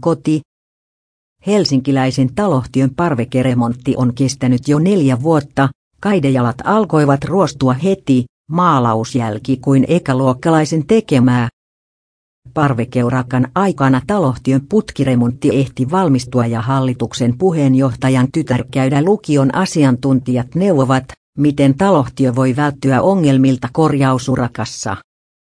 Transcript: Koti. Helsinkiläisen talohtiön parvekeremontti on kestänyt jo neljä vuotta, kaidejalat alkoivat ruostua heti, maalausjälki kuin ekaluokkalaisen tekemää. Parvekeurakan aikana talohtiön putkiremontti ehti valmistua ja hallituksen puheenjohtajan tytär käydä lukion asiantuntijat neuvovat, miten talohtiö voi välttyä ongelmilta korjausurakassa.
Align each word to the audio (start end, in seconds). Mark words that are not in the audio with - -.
Koti. 0.00 0.40
Helsinkiläisen 1.46 2.34
talohtiön 2.34 2.90
parvekeremontti 2.94 3.94
on 3.96 4.14
kestänyt 4.14 4.68
jo 4.68 4.78
neljä 4.78 5.22
vuotta, 5.22 5.68
kaidejalat 6.00 6.56
alkoivat 6.64 7.24
ruostua 7.24 7.72
heti, 7.72 8.24
maalausjälki 8.50 9.56
kuin 9.56 9.84
ekaluokkalaisen 9.88 10.86
tekemää. 10.86 11.48
Parvekeurakan 12.54 13.48
aikana 13.54 14.00
talohtiön 14.06 14.60
putkiremontti 14.68 15.50
ehti 15.52 15.90
valmistua 15.90 16.46
ja 16.46 16.62
hallituksen 16.62 17.38
puheenjohtajan 17.38 18.28
tytär 18.32 18.64
käydä 18.70 19.04
lukion 19.04 19.54
asiantuntijat 19.54 20.54
neuvovat, 20.54 21.04
miten 21.38 21.74
talohtiö 21.74 22.34
voi 22.34 22.56
välttyä 22.56 23.02
ongelmilta 23.02 23.68
korjausurakassa. 23.72 24.96